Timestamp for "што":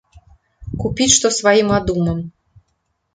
1.17-1.31